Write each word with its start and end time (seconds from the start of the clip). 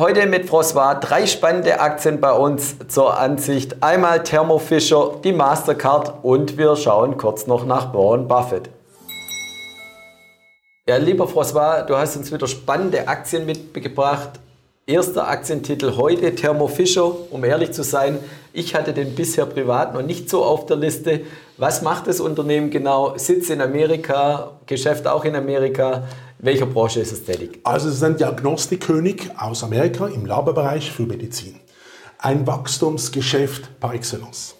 Heute 0.00 0.24
mit 0.24 0.48
François 0.48 0.94
drei 0.98 1.26
spannende 1.26 1.78
Aktien 1.78 2.22
bei 2.22 2.32
uns 2.32 2.74
zur 2.88 3.18
Ansicht. 3.18 3.82
Einmal 3.82 4.22
Thermo 4.22 4.58
Fisher, 4.58 5.16
die 5.22 5.34
Mastercard 5.34 6.24
und 6.24 6.56
wir 6.56 6.74
schauen 6.76 7.18
kurz 7.18 7.46
noch 7.46 7.66
nach 7.66 7.92
Warren 7.92 8.26
Buffett. 8.26 8.70
Ja, 10.88 10.96
lieber 10.96 11.26
François, 11.26 11.82
du 11.82 11.98
hast 11.98 12.16
uns 12.16 12.32
wieder 12.32 12.46
spannende 12.46 13.08
Aktien 13.08 13.44
mitgebracht. 13.44 14.40
Erster 14.86 15.28
Aktientitel 15.28 15.94
heute 15.98 16.34
Thermo 16.34 16.66
Fisher. 16.66 17.12
Um 17.30 17.44
ehrlich 17.44 17.72
zu 17.72 17.82
sein, 17.82 18.20
ich 18.54 18.74
hatte 18.74 18.94
den 18.94 19.14
bisher 19.14 19.44
privat 19.44 19.92
noch 19.92 20.00
nicht 20.00 20.30
so 20.30 20.42
auf 20.42 20.64
der 20.64 20.78
Liste. 20.78 21.20
Was 21.58 21.82
macht 21.82 22.06
das 22.06 22.20
Unternehmen 22.20 22.70
genau? 22.70 23.18
Sitz 23.18 23.50
in 23.50 23.60
Amerika, 23.60 24.52
Geschäft 24.64 25.06
auch 25.06 25.26
in 25.26 25.36
Amerika. 25.36 26.04
Welcher 26.42 26.64
Branche 26.64 27.00
ist 27.00 27.12
es 27.12 27.24
tätig? 27.24 27.60
Also 27.64 27.90
es 27.90 27.96
ist 27.96 28.02
ein 28.02 28.16
Diagnostikkönig 28.16 29.30
aus 29.36 29.62
Amerika 29.62 30.06
im 30.06 30.24
Laborbereich 30.24 30.90
für 30.90 31.02
Medizin. 31.02 31.56
Ein 32.16 32.46
Wachstumsgeschäft 32.46 33.78
par 33.78 33.92
excellence. 33.92 34.54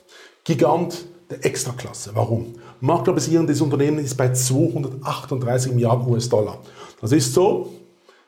Gigant 0.44 1.06
der 1.30 1.42
Extraklasse. 1.42 2.10
Warum? 2.12 2.54
Marktkapitalisierung 2.80 3.46
des 3.46 3.62
Unternehmens 3.62 4.08
ist 4.08 4.16
bei 4.18 4.30
238 4.30 5.72
Milliarden 5.72 6.06
US-Dollar. 6.06 6.58
Das 7.00 7.12
ist 7.12 7.32
so 7.32 7.72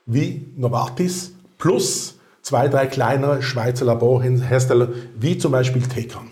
wie 0.07 0.47
Novartis 0.57 1.33
plus 1.59 2.15
zwei, 2.41 2.69
drei 2.69 2.87
kleinere 2.87 3.43
Schweizer 3.43 3.85
Laborhersteller 3.85 4.89
wie 5.19 5.37
zum 5.37 5.53
Beispiel 5.53 5.83
Tecan. 5.83 6.32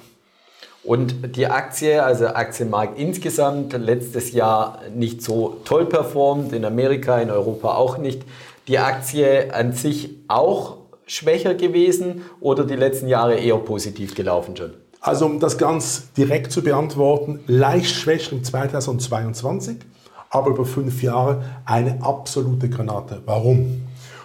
Und 0.82 1.36
die 1.36 1.46
Aktie, 1.46 2.02
also 2.02 2.28
Aktienmarkt 2.28 2.98
insgesamt, 2.98 3.74
letztes 3.74 4.32
Jahr 4.32 4.80
nicht 4.94 5.22
so 5.22 5.58
toll 5.64 5.86
performt, 5.86 6.52
in 6.52 6.64
Amerika, 6.64 7.18
in 7.18 7.30
Europa 7.30 7.74
auch 7.74 7.98
nicht. 7.98 8.22
Die 8.66 8.78
Aktie 8.78 9.54
an 9.54 9.72
sich 9.72 10.10
auch 10.28 10.78
schwächer 11.06 11.54
gewesen 11.54 12.22
oder 12.40 12.64
die 12.64 12.76
letzten 12.76 13.08
Jahre 13.08 13.34
eher 13.34 13.56
positiv 13.56 14.14
gelaufen 14.14 14.56
schon? 14.56 14.72
Also 15.00 15.26
um 15.26 15.40
das 15.40 15.58
ganz 15.58 16.12
direkt 16.12 16.52
zu 16.52 16.62
beantworten, 16.62 17.40
leicht 17.46 17.94
schwächer 17.94 18.32
im 18.32 18.44
2022, 18.44 19.78
aber 20.28 20.50
über 20.50 20.64
fünf 20.64 21.02
Jahre 21.02 21.42
eine 21.64 22.02
absolute 22.02 22.68
Granate. 22.68 23.20
Warum? 23.26 23.82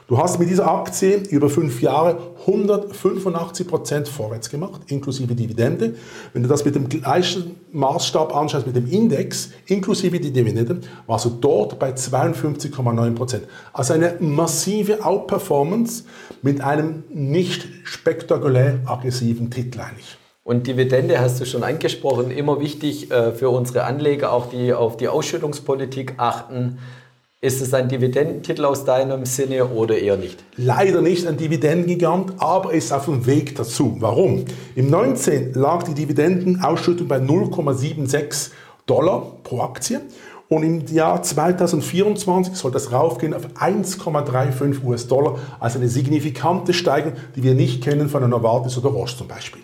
Du 0.07 0.19
hast 0.19 0.37
mit 0.37 0.51
dieser 0.51 0.67
Aktie 0.67 1.23
über 1.31 1.49
fünf 1.49 1.81
Jahre 1.81 2.35
185 2.41 3.67
Prozent 3.67 4.07
vorwärts 4.07 4.51
gemacht, 4.51 4.81
inklusive 4.85 5.33
Dividende. 5.33 5.95
Wenn 6.31 6.43
du 6.43 6.47
das 6.47 6.63
mit 6.63 6.75
dem 6.75 6.89
gleichen 6.89 7.55
Maßstab 7.71 8.35
anschaust, 8.35 8.67
mit 8.67 8.75
dem 8.75 8.85
Index, 8.87 9.49
inklusive 9.65 10.19
die 10.19 10.31
Dividende, 10.31 10.79
warst 11.07 11.25
du 11.25 11.29
dort 11.31 11.79
bei 11.79 11.89
52,9%. 11.89 13.15
Prozent. 13.15 13.43
Also 13.73 13.93
eine 13.93 14.17
massive 14.19 15.03
Outperformance 15.03 16.03
mit 16.43 16.61
einem 16.61 17.03
nicht 17.09 17.67
spektakulär 17.83 18.81
aggressiven 18.85 19.49
Titel 19.49 19.79
eigentlich. 19.79 20.17
Und 20.43 20.67
Dividende 20.67 21.19
hast 21.19 21.41
du 21.41 21.45
schon 21.45 21.63
angesprochen, 21.63 22.29
immer 22.29 22.59
wichtig 22.59 23.09
äh, 23.09 23.31
für 23.31 23.49
unsere 23.49 23.85
Anleger, 23.85 24.31
auch 24.31 24.51
die 24.51 24.71
auf 24.71 24.97
die 24.97 25.07
Ausschüttungspolitik 25.07 26.13
achten. 26.17 26.77
Ist 27.45 27.61
es 27.61 27.75
ein 27.75 27.87
Dividendentitel 27.89 28.65
aus 28.65 28.85
deinem 28.85 29.23
Sinne 29.25 29.65
oder 29.65 29.99
eher 29.99 30.17
nicht? 30.17 30.43
Leider 30.57 31.03
nicht 31.03 31.27
ein 31.27 31.37
Dividendengigant, 31.37 32.33
aber 32.39 32.73
ist 32.73 32.91
auf 32.91 33.05
dem 33.05 33.27
Weg 33.27 33.55
dazu. 33.55 33.97
Warum? 33.99 34.45
Im 34.73 34.89
19 34.89 35.53
lag 35.53 35.83
die 35.83 35.93
Dividendenausschüttung 35.93 37.07
bei 37.07 37.17
0,76 37.17 38.49
Dollar 38.87 39.33
pro 39.43 39.61
Aktie 39.61 40.01
und 40.47 40.63
im 40.63 40.87
Jahr 40.87 41.21
2024 41.21 42.55
soll 42.55 42.71
das 42.71 42.91
raufgehen 42.91 43.35
auf 43.35 43.45
1,35 43.59 44.83
US-Dollar, 44.83 45.37
also 45.59 45.77
eine 45.77 45.87
signifikante 45.87 46.73
Steigerung, 46.73 47.13
die 47.35 47.43
wir 47.43 47.53
nicht 47.53 47.83
kennen 47.83 48.09
von 48.09 48.23
einer 48.23 48.35
Novartis 48.35 48.75
oder 48.79 48.89
Roche 48.89 49.17
zum 49.17 49.27
Beispiel. 49.27 49.61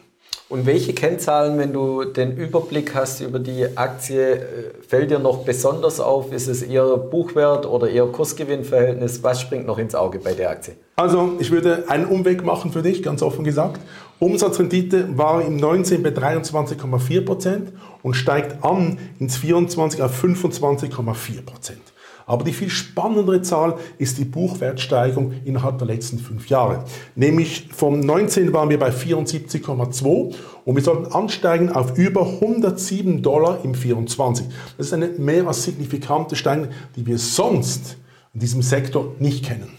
Und 0.52 0.66
welche 0.66 0.91
Kennzahlen, 0.91 1.57
wenn 1.57 1.71
du 1.71 2.03
den 2.03 2.35
Überblick 2.35 2.94
hast 2.94 3.21
über 3.21 3.39
die 3.39 3.66
Aktie, 3.77 4.33
äh, 4.33 4.41
fällt 4.85 5.09
dir 5.09 5.17
noch 5.17 5.45
besonders 5.45 6.01
auf? 6.01 6.34
Ist 6.34 6.50
es 6.50 6.62
eher 6.62 6.97
Buchwert 6.97 7.66
oder 7.66 7.89
eher 7.89 8.06
Kursgewinnverhältnis? 8.07 9.23
Was 9.23 9.40
springt 9.40 9.66
noch 9.66 9.78
ins 9.78 9.95
Auge 9.95 10.19
bei 10.19 10.34
der 10.34 10.50
Aktie? 10.50 10.73
Also 10.97 11.38
ich 11.40 11.51
würde 11.51 11.85
einen 11.88 12.06
Umweg 12.06 12.44
machen 12.44 12.73
für 12.73 12.81
dich, 12.81 13.01
ganz 13.01 13.22
offen 13.22 13.45
gesagt. 13.45 13.79
Umsatzrendite 14.19 15.17
war 15.17 15.41
im 15.41 15.56
19 15.56 16.03
bei 16.03 16.09
23,4 16.09 17.25
Prozent 17.25 17.72
und 18.03 18.16
steigt 18.16 18.61
an 18.61 19.00
ins 19.19 19.38
24 19.38 20.01
auf 20.01 20.22
25,4 20.22 21.45
Prozent. 21.45 21.91
Aber 22.31 22.46
die 22.46 22.53
viel 22.53 22.69
spannendere 22.69 23.42
Zahl 23.42 23.75
ist 23.97 24.18
die 24.18 24.24
Buchwertsteigerung 24.24 25.34
innerhalb 25.44 25.80
der 25.80 25.88
letzten 25.88 26.18
fünf 26.18 26.47
Jahre. 26.47 26.86
Nämlich 27.14 27.68
vom 27.74 28.00
19 28.00 28.53
waren 28.53 28.69
wir 28.69 28.80
bei 28.80 28.90
74,2 28.90 30.34
und 30.64 30.75
wir 30.75 30.81
sollten 30.81 31.12
ansteigen 31.12 31.70
auf 31.70 31.97
über 31.97 32.25
107 32.25 33.22
Dollar 33.22 33.59
im 33.66 33.75
24. 33.75 34.46
Das 34.78 34.88
ist 34.88 34.94
eine 34.94 35.08
mehr 35.08 35.46
als 35.46 35.64
signifikante 35.64 36.38
Steigerung, 36.38 36.70
die 36.96 37.06
wir 37.06 37.18
sonst 37.18 37.97
in 38.34 38.40
diesem 38.40 38.62
Sektor 38.62 39.14
nicht 39.20 39.44
kennen. 39.44 39.70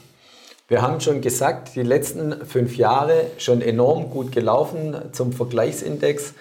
Wir 0.68 0.82
haben 0.82 1.00
schon 1.00 1.22
gesagt, 1.22 1.74
die 1.74 1.82
letzten 1.82 2.44
fünf 2.44 2.76
Jahre 2.76 3.28
schon 3.38 3.62
enorm 3.62 4.10
gut 4.10 4.30
gelaufen 4.30 4.94
zum 5.12 5.32
Vergleichsindex. 5.32 6.34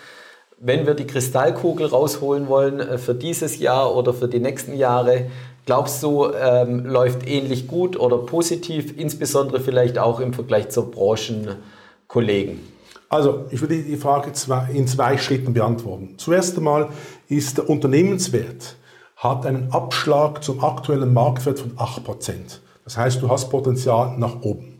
Wenn 0.60 0.86
wir 0.86 0.94
die 0.94 1.08
Kristallkugel 1.08 1.88
rausholen 1.88 2.50
wollen 2.50 2.82
äh, 2.82 2.98
für 2.98 3.16
dieses 3.16 3.60
Jahr 3.60 3.96
oder 3.96 4.14
für 4.14 4.28
die 4.28 4.40
nächsten 4.40 4.76
Jahre, 4.76 5.26
Glaubst 5.66 6.02
du, 6.02 6.32
ähm, 6.34 6.86
läuft 6.86 7.28
ähnlich 7.28 7.68
gut 7.68 8.00
oder 8.00 8.18
positiv, 8.18 8.98
insbesondere 8.98 9.60
vielleicht 9.60 10.00
auch 10.00 10.20
im 10.20 10.34
Vergleich 10.34 10.70
zu 10.70 10.90
Branchenkollegen? 10.90 12.60
Also, 13.10 13.46
ich 13.52 13.62
würde 13.62 13.78
die 13.78 13.98
Frage 13.98 14.32
in 14.74 14.88
zwei 14.88 15.18
Schritten 15.18 15.54
beantworten. 15.54 16.16
Zuerst 16.18 16.58
einmal 16.58 16.90
ist 17.28 17.58
der 17.58 17.70
Unternehmenswert 17.70 18.76
hat 19.22 19.46
einen 19.46 19.72
Abschlag 19.72 20.44
zum 20.44 20.64
aktuellen 20.64 21.14
Marktwert 21.14 21.60
von 21.60 21.74
8%. 21.78 22.60
Das 22.86 22.98
heißt, 22.98 23.22
du 23.22 23.30
hast 23.30 23.50
Potenzial 23.50 24.18
nach 24.18 24.42
oben. 24.42 24.80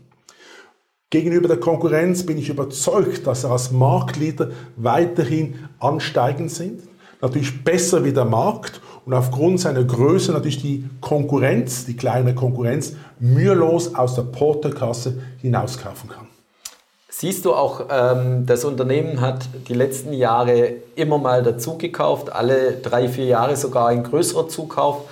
Gegenüber 1.10 1.46
der 1.46 1.60
Konkurrenz 1.60 2.26
bin 2.26 2.38
ich 2.38 2.48
überzeugt, 2.48 3.26
dass 3.26 3.44
er 3.44 3.52
als 3.52 3.70
Marktleader 3.70 4.50
weiterhin 4.76 5.68
ansteigend 5.78 6.50
sind. 6.50 6.82
Natürlich 7.20 7.62
besser 7.62 8.04
wie 8.04 8.12
der 8.12 8.24
Markt 8.24 8.80
und 9.04 9.14
aufgrund 9.14 9.60
seiner 9.60 9.84
Größe 9.84 10.32
natürlich 10.32 10.62
die 10.62 10.88
Konkurrenz, 11.00 11.84
die 11.86 11.96
kleine 11.96 12.34
Konkurrenz, 12.34 12.94
mühelos 13.18 13.94
aus 13.94 14.14
der 14.14 14.22
Portokasse 14.22 15.18
hinauskaufen 15.40 16.08
kann. 16.08 16.28
Siehst 17.08 17.44
du 17.44 17.52
auch, 17.52 17.88
ähm, 17.90 18.46
das 18.46 18.64
Unternehmen 18.64 19.20
hat 19.20 19.46
die 19.68 19.74
letzten 19.74 20.12
Jahre 20.12 20.72
immer 20.96 21.18
mal 21.18 21.42
dazugekauft, 21.42 22.32
alle 22.32 22.72
drei, 22.72 23.08
vier 23.08 23.26
Jahre 23.26 23.56
sogar 23.56 23.88
ein 23.88 24.02
größerer 24.02 24.48
Zukauf. 24.48 25.02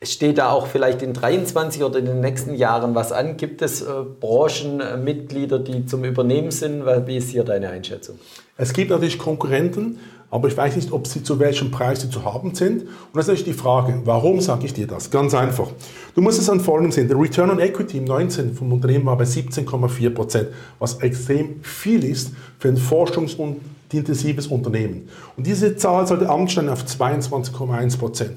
Steht 0.00 0.38
da 0.38 0.52
auch 0.52 0.68
vielleicht 0.68 1.02
in 1.02 1.12
23 1.12 1.82
oder 1.82 1.98
in 1.98 2.06
den 2.06 2.20
nächsten 2.20 2.54
Jahren 2.54 2.94
was 2.94 3.10
an? 3.10 3.36
Gibt 3.36 3.62
es 3.62 3.82
äh, 3.82 3.86
Branchenmitglieder, 4.20 5.58
die 5.58 5.86
zum 5.86 6.04
Übernehmen 6.04 6.52
sind? 6.52 6.86
Wie 6.86 7.16
ist 7.16 7.30
hier 7.30 7.42
deine 7.42 7.70
Einschätzung? 7.70 8.18
Es 8.56 8.72
gibt 8.72 8.90
natürlich 8.90 9.18
Konkurrenten, 9.18 9.98
aber 10.30 10.48
ich 10.48 10.56
weiß 10.56 10.76
nicht, 10.76 10.92
ob 10.92 11.06
sie 11.06 11.22
zu 11.22 11.38
welchem 11.38 11.70
Preis 11.70 12.02
sie 12.02 12.10
zu 12.10 12.24
haben 12.24 12.54
sind. 12.54 12.82
Und 12.82 12.90
das 13.14 13.24
ist 13.24 13.28
natürlich 13.28 13.56
die 13.56 13.60
Frage, 13.62 14.02
warum 14.04 14.40
sage 14.40 14.66
ich 14.66 14.74
dir 14.74 14.86
das? 14.86 15.10
Ganz 15.10 15.34
einfach. 15.34 15.68
Du 16.14 16.20
musst 16.20 16.38
es 16.38 16.50
an 16.50 16.60
Folgendem 16.60 16.92
sehen. 16.92 17.08
Der 17.08 17.18
Return 17.18 17.50
on 17.50 17.60
Equity 17.60 17.98
im 17.98 18.04
19 18.04 18.54
vom 18.54 18.72
Unternehmen 18.72 19.06
war 19.06 19.16
bei 19.16 19.24
17,4 19.24 20.10
Prozent, 20.10 20.48
was 20.78 20.98
extrem 21.00 21.62
viel 21.62 22.04
ist 22.04 22.32
für 22.58 22.68
ein 22.68 22.76
forschungs- 22.76 23.36
und 23.36 23.60
intensives 23.90 24.46
Unternehmen. 24.48 25.08
Und 25.36 25.46
diese 25.46 25.76
Zahl 25.76 26.06
sollte 26.06 26.28
ansteigen 26.28 26.68
auf 26.68 26.84
22,1 26.84 27.98
Prozent. 27.98 28.36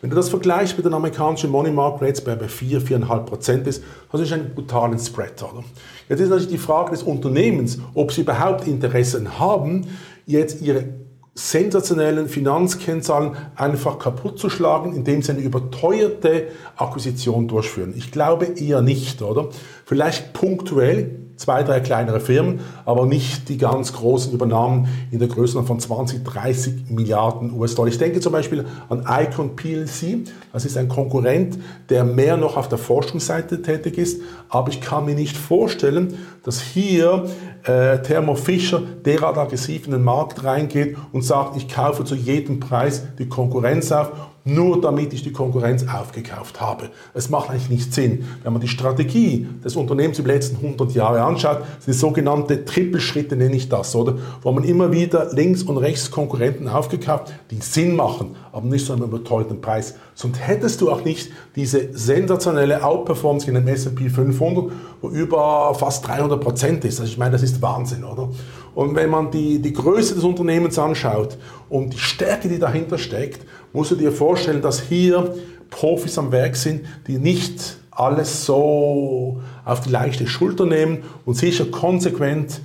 Wenn 0.00 0.10
du 0.10 0.16
das 0.16 0.28
vergleichst 0.28 0.76
mit 0.76 0.86
den 0.86 0.94
amerikanischen 0.94 1.50
Money 1.50 1.70
Market 1.70 2.02
Rates, 2.02 2.20
bei 2.20 2.36
4, 2.36 2.80
4,5 2.82 3.18
Prozent 3.20 3.66
ist, 3.66 3.82
hast 4.12 4.30
du 4.30 4.34
einen 4.34 4.54
brutalen 4.54 4.98
Spread. 4.98 5.42
Oder? 5.42 5.64
Jetzt 6.08 6.20
ist 6.20 6.28
natürlich 6.28 6.50
die 6.52 6.58
Frage 6.58 6.90
des 6.90 7.02
Unternehmens, 7.02 7.78
ob 7.94 8.12
sie 8.12 8.22
überhaupt 8.22 8.66
Interessen 8.66 9.38
haben, 9.38 9.86
jetzt 10.26 10.60
ihre 10.60 10.84
sensationellen 11.34 12.28
Finanzkennzahlen 12.28 13.36
einfach 13.56 13.98
kaputt 13.98 14.38
zu 14.38 14.50
schlagen, 14.50 14.94
indem 14.94 15.22
sie 15.22 15.32
eine 15.32 15.40
überteuerte 15.40 16.48
Akquisition 16.76 17.48
durchführen. 17.48 17.94
Ich 17.96 18.12
glaube 18.12 18.44
eher 18.44 18.82
nicht, 18.82 19.22
oder? 19.22 19.48
Vielleicht 19.84 20.32
punktuell 20.32 21.22
zwei, 21.42 21.62
drei 21.62 21.80
kleinere 21.80 22.20
Firmen, 22.20 22.60
aber 22.84 23.04
nicht 23.04 23.48
die 23.48 23.58
ganz 23.58 23.92
großen 23.92 24.32
Übernahmen 24.32 24.88
in 25.10 25.18
der 25.18 25.28
Größe 25.28 25.62
von 25.64 25.80
20, 25.80 26.24
30 26.24 26.90
Milliarden 26.90 27.52
US-Dollar. 27.58 27.88
Ich 27.88 27.98
denke 27.98 28.20
zum 28.20 28.32
Beispiel 28.32 28.64
an 28.88 29.04
Icon 29.08 29.56
PLC. 29.56 30.28
Das 30.52 30.64
ist 30.64 30.76
ein 30.76 30.88
Konkurrent, 30.88 31.58
der 31.88 32.04
mehr 32.04 32.36
noch 32.36 32.56
auf 32.56 32.68
der 32.68 32.78
Forschungsseite 32.78 33.62
tätig 33.62 33.98
ist. 33.98 34.22
Aber 34.48 34.70
ich 34.70 34.80
kann 34.80 35.04
mir 35.04 35.14
nicht 35.14 35.36
vorstellen, 35.36 36.14
dass 36.44 36.60
hier 36.60 37.26
äh, 37.64 37.98
Thermo 37.98 38.34
Fisher 38.34 38.82
derart 39.04 39.36
aggressiv 39.36 39.86
in 39.86 39.92
den 39.92 40.04
Markt 40.04 40.44
reingeht 40.44 40.96
und 41.12 41.22
sagt, 41.22 41.56
ich 41.56 41.68
kaufe 41.68 42.04
zu 42.04 42.14
jedem 42.14 42.60
Preis 42.60 43.02
die 43.18 43.28
Konkurrenz 43.28 43.90
auf 43.90 44.12
nur 44.44 44.80
damit 44.80 45.12
ich 45.12 45.22
die 45.22 45.32
Konkurrenz 45.32 45.84
aufgekauft 45.86 46.60
habe. 46.60 46.90
Es 47.14 47.30
macht 47.30 47.50
eigentlich 47.50 47.70
nicht 47.70 47.94
Sinn. 47.94 48.24
Wenn 48.42 48.52
man 48.52 48.60
die 48.60 48.68
Strategie 48.68 49.46
des 49.64 49.76
Unternehmens 49.76 50.18
über 50.18 50.28
die 50.28 50.34
letzten 50.34 50.56
100 50.56 50.92
Jahre 50.92 51.22
anschaut, 51.22 51.58
sind 51.80 51.94
sogenannte 51.94 52.64
Trippelschritte, 52.64 53.36
nenne 53.36 53.54
ich 53.54 53.68
das, 53.68 53.94
oder? 53.94 54.16
Wo 54.42 54.50
man 54.52 54.64
immer 54.64 54.92
wieder 54.92 55.32
links 55.32 55.62
und 55.62 55.78
rechts 55.78 56.10
Konkurrenten 56.10 56.68
aufgekauft, 56.68 57.32
die 57.50 57.60
Sinn 57.60 57.94
machen, 57.94 58.34
aber 58.50 58.66
nicht 58.66 58.84
so 58.84 58.92
einen 58.92 59.02
überteuerten 59.02 59.60
Preis. 59.60 59.94
Sonst 60.14 60.38
hättest 60.40 60.80
du 60.80 60.90
auch 60.90 61.04
nicht 61.04 61.30
diese 61.54 61.88
sensationelle 61.92 62.84
Outperformance 62.84 63.48
in 63.48 63.54
dem 63.54 63.68
S&P 63.68 64.08
500, 64.08 64.72
wo 65.00 65.08
über 65.08 65.74
fast 65.74 66.06
300 66.06 66.40
Prozent 66.40 66.84
ist. 66.84 67.00
Also 67.00 67.10
ich 67.10 67.18
meine, 67.18 67.32
das 67.32 67.42
ist 67.42 67.62
Wahnsinn, 67.62 68.04
oder? 68.04 68.28
Und 68.74 68.94
wenn 68.94 69.10
man 69.10 69.30
die, 69.30 69.60
die 69.60 69.72
Größe 69.72 70.14
des 70.14 70.24
Unternehmens 70.24 70.78
anschaut 70.78 71.36
und 71.68 71.92
die 71.92 71.98
Stärke, 71.98 72.48
die 72.48 72.58
dahinter 72.58 72.96
steckt, 72.96 73.46
musst 73.72 73.90
du 73.90 73.94
dir 73.96 74.12
vorstellen, 74.12 74.62
dass 74.62 74.80
hier 74.80 75.34
Profis 75.70 76.18
am 76.18 76.32
Werk 76.32 76.56
sind, 76.56 76.82
die 77.06 77.18
nicht 77.18 77.76
alles 77.90 78.46
so 78.46 79.40
auf 79.64 79.80
die 79.80 79.90
leichte 79.90 80.26
Schulter 80.26 80.66
nehmen 80.66 81.04
und 81.24 81.34
sicher 81.34 81.66
konsequent 81.66 82.60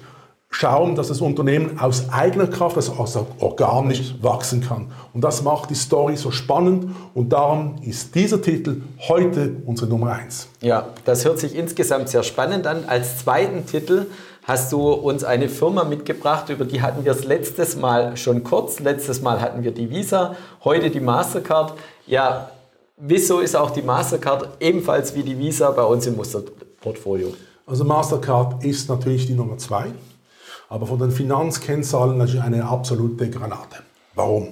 schauen, 0.50 0.96
dass 0.96 1.10
das 1.10 1.22
Unternehmen 1.22 1.78
aus 1.80 2.10
eigener 2.10 2.48
Kraft, 2.48 2.78
also, 2.78 2.94
also 2.94 3.28
organisch 3.40 4.16
wachsen 4.22 4.62
kann. 4.62 4.88
Und 5.14 5.22
das 5.22 5.44
macht 5.44 5.70
die 5.70 5.76
Story 5.76 6.16
so 6.16 6.32
spannend 6.32 6.90
und 7.14 7.34
darum 7.34 7.76
ist 7.82 8.16
dieser 8.16 8.42
Titel 8.42 8.82
heute 9.08 9.58
unsere 9.66 9.90
Nummer 9.90 10.14
eins. 10.14 10.48
Ja, 10.62 10.88
das 11.06 11.26
hört 11.26 11.40
sich 11.40 11.54
insgesamt 11.54 12.10
sehr 12.10 12.24
spannend 12.24 12.66
an. 12.66 12.86
Als 12.88 13.20
zweiten 13.20 13.66
Titel 13.66 14.08
hast 14.48 14.72
du 14.72 14.94
uns 14.94 15.26
eine 15.26 15.50
Firma 15.50 15.84
mitgebracht, 15.84 16.48
über 16.50 16.64
die 16.64 16.82
hatten 16.82 17.04
wir 17.04 17.14
das 17.14 17.26
letztes 17.26 17.76
Mal 17.76 18.16
schon 18.16 18.46
kurz. 18.46 18.80
Letztes 18.80 19.22
Mal 19.22 19.42
hatten 19.42 19.64
wir 19.64 19.72
die 19.72 19.90
Visa, 19.90 20.38
heute 20.64 20.90
die 20.90 21.02
Mastercard. 21.02 21.74
Ja, 22.08 22.50
wieso 22.96 23.42
ist 23.42 23.58
auch 23.58 23.72
die 23.72 23.82
Mastercard 23.82 24.48
ebenfalls 24.62 25.14
wie 25.16 25.24
die 25.24 25.38
Visa 25.38 25.70
bei 25.72 25.84
uns 25.84 26.08
im 26.08 26.16
Musterportfolio? 26.16 27.34
Also 27.66 27.84
Mastercard 27.84 28.64
ist 28.64 28.88
natürlich 28.88 29.28
die 29.28 29.34
Nummer 29.34 29.58
zwei, 29.58 29.88
aber 30.70 30.88
von 30.88 30.98
den 30.98 31.12
Finanzkennzahlen 31.12 32.18
natürlich 32.18 32.42
eine 32.42 32.64
absolute 32.64 33.30
Granate. 33.30 33.84
Warum? 34.18 34.48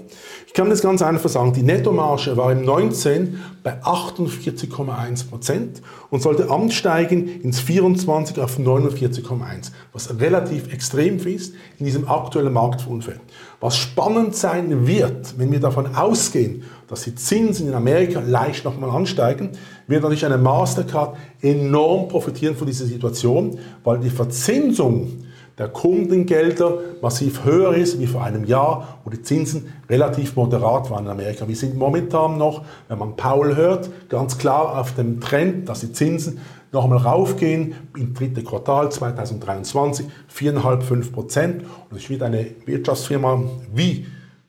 Ich 0.45 0.53
kann 0.53 0.69
das 0.69 0.83
ganz 0.83 1.01
einfach 1.01 1.27
sagen. 1.27 1.51
Die 1.51 1.63
Nettomarge 1.63 2.37
war 2.37 2.51
im 2.51 2.63
19 2.63 3.39
bei 3.63 3.81
48,1 3.81 5.27
Prozent 5.27 5.81
und 6.11 6.21
sollte 6.21 6.51
ansteigen 6.51 7.41
ins 7.41 7.59
24 7.61 8.39
auf 8.39 8.59
49,1, 8.59 9.71
was 9.91 10.19
relativ 10.19 10.71
extrem 10.71 11.17
ist 11.17 11.55
in 11.79 11.85
diesem 11.85 12.07
aktuellen 12.07 12.53
Marktumfeld. 12.53 13.19
Was 13.59 13.75
spannend 13.75 14.35
sein 14.35 14.85
wird, 14.85 15.33
wenn 15.39 15.51
wir 15.51 15.59
davon 15.59 15.95
ausgehen, 15.95 16.61
dass 16.87 17.01
die 17.01 17.15
Zinsen 17.15 17.67
in 17.67 17.73
Amerika 17.73 18.19
leicht 18.19 18.65
nochmal 18.65 18.91
ansteigen, 18.91 19.49
wird 19.87 20.03
natürlich 20.03 20.25
eine 20.25 20.37
Mastercard 20.37 21.17
enorm 21.41 22.07
profitieren 22.07 22.55
von 22.55 22.67
dieser 22.67 22.85
Situation, 22.85 23.57
weil 23.83 23.97
die 23.97 24.11
Verzinsung 24.11 25.24
der 25.57 25.69
Kundengelder 25.69 26.79
massiv 27.01 27.45
höher 27.45 27.73
ist 27.75 27.99
wie 27.99 28.07
vor 28.07 28.23
einem 28.23 28.43
Jahr, 28.43 28.99
wo 29.03 29.09
die 29.09 29.21
Zinsen 29.21 29.71
relativ 29.89 30.35
moderat 30.35 30.89
waren 30.89 31.05
in 31.05 31.11
Amerika. 31.11 31.47
Wir 31.47 31.55
sind 31.55 31.77
momentan 31.77 32.37
noch, 32.37 32.63
wenn 32.89 32.99
man 32.99 33.15
Paul 33.15 33.55
hört, 33.55 33.89
ganz 34.09 34.37
klar 34.37 34.77
auf 34.77 34.95
dem 34.95 35.21
Trend, 35.21 35.69
dass 35.69 35.79
die 35.79 35.93
Zinsen 35.93 36.39
nochmal 36.73 36.97
raufgehen 36.97 37.75
im 37.95 38.13
dritten 38.13 38.43
Quartal 38.43 38.91
2023, 38.91 40.05
4,5, 40.33 40.81
5 40.81 41.13
Prozent. 41.13 41.63
Und 41.89 41.97
es 41.97 42.09
wird 42.09 42.21
eine 42.21 42.47
Wirtschaftsfirma 42.65 43.43
wie 43.73 44.05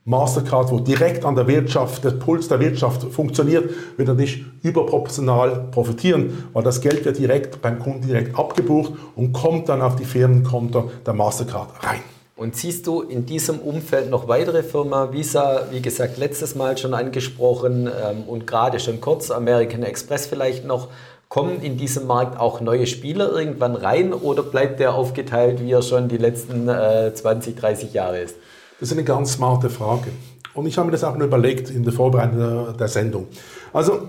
Mastercard, 0.09 0.71
wo 0.71 0.79
direkt 0.79 1.25
an 1.25 1.35
der 1.35 1.49
Wirtschaft, 1.49 2.05
der 2.05 2.13
Puls 2.13 2.47
der 2.47 2.61
Wirtschaft 2.61 3.03
funktioniert, 3.13 3.69
wird 3.97 4.07
natürlich 4.07 4.45
überproportional 4.63 5.67
profitieren, 5.73 6.49
weil 6.53 6.63
das 6.63 6.81
Geld 6.81 7.05
wird 7.05 7.19
direkt 7.19 7.61
beim 7.61 7.81
Kunden 7.81 8.07
direkt 8.07 8.39
abgebucht 8.39 8.93
und 9.17 9.33
kommt 9.33 9.69
dann 9.69 9.83
auf 9.83 9.97
die 9.97 10.05
Firmenkonto 10.05 10.93
der 11.05 11.13
Mastercard 11.13 11.71
rein. 11.83 12.01
Und 12.37 12.55
siehst 12.55 12.87
du 12.87 13.01
in 13.01 13.27
diesem 13.27 13.59
Umfeld 13.59 14.09
noch 14.09 14.29
weitere 14.29 14.63
Firmen? 14.63 15.13
Visa, 15.13 15.63
wie 15.73 15.83
gesagt, 15.83 16.19
letztes 16.19 16.55
Mal 16.55 16.79
schon 16.79 16.95
angesprochen 16.95 17.89
ähm, 17.89 18.23
und 18.29 18.47
gerade 18.47 18.79
schon 18.79 19.01
kurz, 19.01 19.33
American 19.33 19.83
Express 19.83 20.27
vielleicht 20.27 20.65
noch. 20.65 20.87
Kommen 21.29 21.61
in 21.61 21.77
diesem 21.77 22.07
Markt 22.07 22.39
auch 22.39 22.61
neue 22.61 22.87
Spieler 22.87 23.33
irgendwann 23.33 23.75
rein 23.75 24.13
oder 24.13 24.45
bleibt 24.45 24.79
der 24.79 24.95
aufgeteilt, 24.95 25.61
wie 25.61 25.73
er 25.73 25.83
schon 25.83 26.07
die 26.07 26.19
letzten 26.19 26.69
äh, 26.69 27.13
20, 27.13 27.57
30 27.57 27.93
Jahre 27.93 28.21
ist? 28.21 28.37
Das 28.79 28.91
ist 28.91 28.93
eine 28.93 29.05
ganz 29.05 29.33
smarte 29.33 29.71
Frage. 29.71 30.11
Und 30.55 30.67
ich 30.67 30.77
habe 30.77 30.87
mir 30.87 30.93
das 30.93 31.05
auch 31.05 31.17
nur 31.17 31.27
überlegt 31.27 31.71
in 31.71 31.83
der 31.83 31.93
Vorbereitung 31.93 32.77
der, 32.77 32.89
Sendung. 32.89 33.27
Also, 33.73 34.09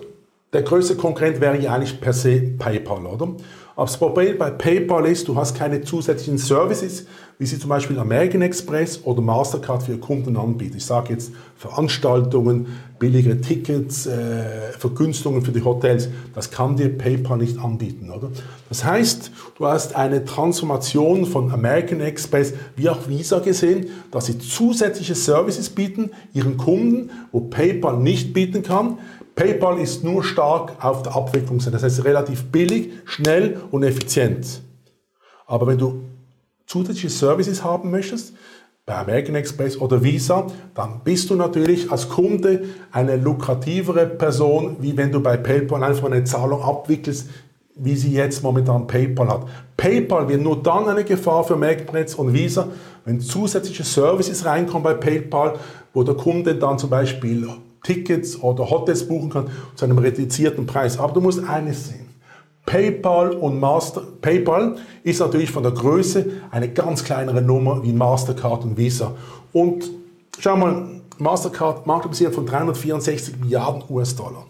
der 0.54 0.62
größte 0.62 0.96
Konkurrent 0.96 1.42
wäre 1.42 1.58
ja 1.60 1.74
eigentlich 1.74 2.00
per 2.00 2.14
se 2.14 2.42
PayPal, 2.58 3.06
oder? 3.06 3.30
Aber 3.78 3.86
das 3.86 3.98
Problem 3.98 4.40
bei 4.40 4.50
PayPal 4.50 5.06
ist, 5.06 5.28
du 5.28 5.36
hast 5.36 5.56
keine 5.56 5.84
zusätzlichen 5.84 6.40
Services, 6.40 7.06
wie 7.38 7.46
sie 7.46 7.60
zum 7.60 7.70
Beispiel 7.70 8.00
American 8.00 8.42
Express 8.42 9.02
oder 9.04 9.22
Mastercard 9.22 9.84
für 9.84 10.00
Kunden 10.00 10.36
anbieten. 10.36 10.78
Ich 10.78 10.86
sage 10.86 11.14
jetzt 11.14 11.32
Veranstaltungen, 11.56 12.66
billigere 12.98 13.40
Tickets, 13.40 14.08
äh, 14.08 14.72
Vergünstigungen 14.80 15.44
für 15.44 15.52
die 15.52 15.64
Hotels. 15.64 16.10
Das 16.34 16.50
kann 16.50 16.76
dir 16.76 16.90
PayPal 16.90 17.38
nicht 17.38 17.60
anbieten, 17.60 18.10
oder? 18.10 18.32
Das 18.68 18.84
heißt, 18.84 19.30
du 19.60 19.68
hast 19.68 19.96
eine 19.96 20.26
Transformation 20.26 21.28
von 21.28 21.52
American 21.52 22.02
Express 22.02 22.56
wie 22.76 22.90
auch 22.90 23.08
Visa 23.08 23.38
gesehen, 23.38 23.90
dass 24.10 24.26
sie 24.26 24.40
zusätzliche 24.40 25.14
Services 25.14 25.70
bieten 25.70 26.10
ihren 26.34 26.58
Kunden, 26.58 27.12
wo 27.32 27.42
PayPal 27.42 27.98
nicht 27.98 28.34
bieten 28.34 28.64
kann. 28.64 28.98
PayPal 29.38 29.80
ist 29.80 30.04
nur 30.04 30.24
stark 30.24 30.84
auf 30.84 31.04
der 31.04 31.16
Abwicklungsseite, 31.16 31.74
das 31.74 31.84
heißt 31.84 32.04
relativ 32.06 32.46
billig, 32.46 32.90
schnell 33.06 33.62
und 33.70 33.84
effizient. 33.84 34.64
Aber 35.46 35.68
wenn 35.68 35.78
du 35.78 36.02
zusätzliche 36.66 37.12
Services 37.12 37.64
haben 37.64 37.92
möchtest, 37.92 38.34
bei 38.88 38.96
American 38.96 39.36
Express 39.36 39.80
oder 39.80 40.02
Visa, 40.02 40.48
dann 40.74 41.02
bist 41.04 41.30
du 41.30 41.36
natürlich 41.36 41.92
als 41.92 42.10
Kunde 42.10 42.64
eine 42.92 43.16
lukrativere 43.18 44.08
Person, 44.08 44.78
wie 44.80 44.98
wenn 44.98 45.12
du 45.12 45.22
bei 45.22 45.38
PayPal 45.38 45.84
einfach 45.84 46.08
eine 46.08 46.24
Zahlung 46.24 46.64
abwickelst, 46.64 47.30
wie 47.76 47.96
sie 47.96 48.14
jetzt 48.14 48.42
momentan 48.42 48.88
PayPal 48.88 49.28
hat. 49.28 49.46
PayPal 49.76 50.28
wird 50.30 50.42
nur 50.42 50.64
dann 50.64 50.88
eine 50.88 51.04
Gefahr 51.04 51.44
für 51.44 51.62
Express 51.62 52.16
und 52.16 52.34
Visa, 52.34 52.70
wenn 53.06 53.22
zusätzliche 53.22 53.84
Services 53.84 54.46
reinkommen 54.46 54.84
bei 54.84 54.94
PayPal, 54.96 55.60
wo 55.94 56.02
der 56.02 56.16
Kunde 56.16 56.56
dann 56.56 56.80
zum 56.80 56.90
Beispiel 56.90 57.48
Tickets 57.84 58.42
oder 58.42 58.70
Hotels 58.70 59.08
buchen 59.08 59.30
kann 59.30 59.50
zu 59.76 59.86
einem 59.86 59.98
reduzierten 59.98 60.66
Preis. 60.66 61.00
Aber 61.00 61.14
du 61.14 61.22
musst 61.22 61.44
eines 61.44 61.88
sehen. 61.90 62.08
PayPal 62.66 63.32
und 63.32 63.60
Master, 63.60 64.02
PayPal 64.22 64.76
ist 65.04 65.22
natürlich 65.22 65.52
von 65.52 65.64
der 65.64 65.72
Größe 65.72 66.26
eine 66.52 66.68
ganz 66.68 67.04
kleinere 67.04 67.42
Nummer 67.42 67.82
wie 67.82 67.94
Mastercard 67.94 68.66
und 68.66 68.78
Visa. 68.78 69.14
Und 69.54 69.90
schau 70.38 70.58
mal, 70.58 71.02
Mastercard 71.18 71.88
Marktkapitalisierung 71.88 72.34
von 72.34 72.46
364 72.46 73.40
Milliarden 73.40 73.84
US-Dollar. 73.90 74.46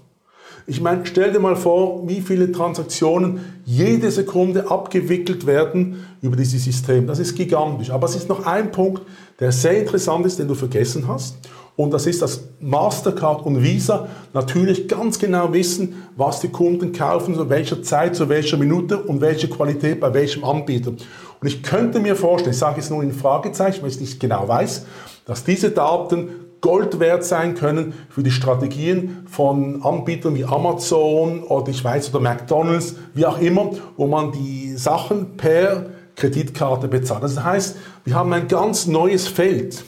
Ich 0.70 0.82
meine, 0.82 1.06
stell 1.06 1.32
dir 1.32 1.40
mal 1.40 1.56
vor, 1.56 2.10
wie 2.10 2.20
viele 2.20 2.52
Transaktionen 2.52 3.40
jede 3.64 4.12
Sekunde 4.12 4.70
abgewickelt 4.70 5.46
werden 5.46 6.04
über 6.22 6.36
dieses 6.36 6.66
System. 6.66 7.08
Das 7.08 7.20
ist 7.20 7.36
gigantisch. 7.36 7.90
Aber 7.90 8.06
es 8.06 8.18
ist 8.18 8.28
noch 8.28 8.46
ein 8.46 8.72
Punkt, 8.72 9.02
der 9.40 9.54
sehr 9.54 9.80
interessant 9.80 10.26
ist, 10.26 10.40
den 10.40 10.48
du 10.50 10.56
vergessen 10.56 11.08
hast. 11.08 11.38
Und 11.78 11.94
das 11.94 12.08
ist, 12.08 12.24
dass 12.24 12.42
Mastercard 12.60 13.46
und 13.46 13.62
Visa 13.62 14.08
natürlich 14.34 14.88
ganz 14.88 15.20
genau 15.20 15.54
wissen, 15.54 16.04
was 16.16 16.42
die 16.42 16.50
Kunden 16.50 16.92
kaufen, 16.92 17.36
zu 17.36 17.50
welcher 17.50 17.84
Zeit, 17.84 18.16
zu 18.16 18.28
welcher 18.30 18.58
Minute 18.58 18.98
und 18.98 19.22
welche 19.22 19.48
Qualität 19.48 20.00
bei 20.00 20.12
welchem 20.12 20.44
Anbieter. 20.44 20.90
Und 20.90 21.48
ich 21.48 21.62
könnte 21.62 22.00
mir 22.00 22.16
vorstellen, 22.16 22.54
ich 22.54 22.58
sage 22.58 22.80
es 22.80 22.90
nur 22.90 23.04
in 23.04 23.14
Fragezeichen, 23.14 23.84
weil 23.84 23.90
ich 23.90 23.96
es 23.96 24.02
nicht 24.02 24.20
genau 24.20 24.48
weiß, 24.48 24.88
dass 25.26 25.44
diese 25.44 25.70
Daten 25.70 26.30
Gold 26.62 27.00
wert 27.00 27.24
sein 27.24 27.54
können 27.54 27.94
für 28.10 28.24
die 28.24 28.32
Strategien 28.32 29.28
von 29.30 29.84
Anbietern 29.84 30.34
wie 30.34 30.46
Amazon 30.46 31.44
oder 31.44 31.70
ich 31.70 31.84
weiß 31.84 32.10
oder 32.10 32.20
McDonald's, 32.20 32.96
wie 33.14 33.28
auch 33.28 33.40
immer, 33.40 33.70
wo 33.98 34.08
man 34.08 34.32
die 34.32 34.76
Sachen 34.76 35.38
per 35.38 35.92
Kreditkarte 36.16 36.88
bezahlt. 36.88 37.22
Das 37.22 37.44
heißt, 37.44 37.78
wir 38.04 38.16
haben 38.16 38.34
ein 38.34 38.48
ganz 38.48 38.88
neues 38.88 39.28
Feld 39.28 39.86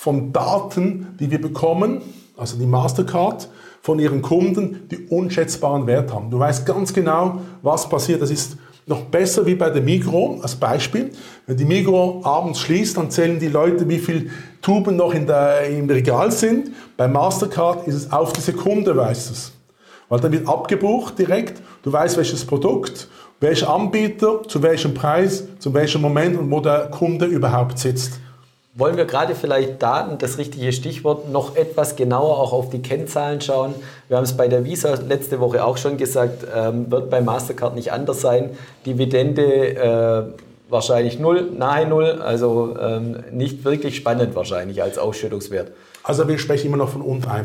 von 0.00 0.32
Daten, 0.32 1.08
die 1.20 1.30
wir 1.30 1.42
bekommen, 1.42 2.00
also 2.34 2.56
die 2.56 2.64
Mastercard, 2.64 3.50
von 3.82 3.98
ihren 3.98 4.22
Kunden, 4.22 4.88
die 4.90 5.08
unschätzbaren 5.08 5.86
Wert 5.86 6.10
haben. 6.10 6.30
Du 6.30 6.38
weißt 6.38 6.64
ganz 6.64 6.94
genau, 6.94 7.42
was 7.60 7.86
passiert. 7.86 8.22
Das 8.22 8.30
ist 8.30 8.56
noch 8.86 9.02
besser 9.02 9.44
wie 9.44 9.56
bei 9.56 9.68
der 9.68 9.82
Migro 9.82 10.40
als 10.40 10.56
Beispiel. 10.56 11.10
Wenn 11.46 11.58
die 11.58 11.66
Migro 11.66 12.22
abends 12.24 12.60
schließt, 12.60 12.96
dann 12.96 13.10
zählen 13.10 13.38
die 13.38 13.48
Leute, 13.48 13.86
wie 13.90 13.98
viele 13.98 14.30
Tuben 14.62 14.96
noch 14.96 15.12
in 15.12 15.26
der, 15.26 15.66
im 15.66 15.90
Regal 15.90 16.32
sind. 16.32 16.70
Bei 16.96 17.06
Mastercard 17.06 17.86
ist 17.86 17.94
es 17.94 18.10
auf 18.10 18.32
die 18.32 18.40
Sekunde, 18.40 18.96
weißt 18.96 19.28
du 19.28 19.32
es. 19.34 19.52
Weil 20.08 20.20
dann 20.20 20.32
wird 20.32 20.48
abgebucht 20.48 21.18
direkt. 21.18 21.60
Du 21.82 21.92
weißt, 21.92 22.16
welches 22.16 22.46
Produkt, 22.46 23.06
welcher 23.40 23.68
Anbieter, 23.68 24.44
zu 24.48 24.62
welchem 24.62 24.94
Preis, 24.94 25.44
zu 25.58 25.74
welchem 25.74 26.00
Moment 26.00 26.38
und 26.38 26.50
wo 26.50 26.60
der 26.60 26.88
Kunde 26.88 27.26
überhaupt 27.26 27.78
sitzt. 27.78 28.18
Wollen 28.74 28.96
wir 28.96 29.04
gerade 29.04 29.34
vielleicht 29.34 29.82
Daten, 29.82 30.18
das 30.18 30.38
richtige 30.38 30.72
Stichwort, 30.72 31.28
noch 31.30 31.56
etwas 31.56 31.96
genauer 31.96 32.38
auch 32.38 32.52
auf 32.52 32.70
die 32.70 32.80
Kennzahlen 32.80 33.40
schauen. 33.40 33.74
Wir 34.08 34.16
haben 34.16 34.24
es 34.24 34.36
bei 34.36 34.48
der 34.48 34.64
Visa 34.64 34.94
letzte 34.94 35.40
Woche 35.40 35.64
auch 35.64 35.76
schon 35.76 35.96
gesagt, 35.96 36.46
ähm, 36.54 36.90
wird 36.90 37.10
bei 37.10 37.20
Mastercard 37.20 37.74
nicht 37.74 37.92
anders 37.92 38.20
sein. 38.20 38.50
Dividende 38.86 39.74
äh, 39.74 40.49
wahrscheinlich 40.70 41.18
null, 41.18 41.50
nahe 41.56 41.86
null, 41.86 42.22
also 42.22 42.76
ähm, 42.80 43.18
nicht 43.32 43.64
wirklich 43.64 43.96
spannend 43.96 44.34
wahrscheinlich 44.34 44.82
als 44.82 44.98
Ausschüttungswert. 44.98 45.72
Also 46.02 46.26
wir 46.26 46.38
sprechen 46.38 46.68
immer 46.68 46.78
noch 46.78 46.88
von 46.88 47.02
unter 47.02 47.30
1%. 47.30 47.42